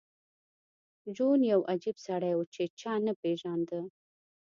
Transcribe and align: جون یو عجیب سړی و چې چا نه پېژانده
جون 1.15 1.39
یو 1.51 1.61
عجیب 1.71 1.97
سړی 2.05 2.33
و 2.35 2.41
چې 2.53 2.63
چا 2.79 2.93
نه 3.05 3.13
پېژانده 3.21 3.79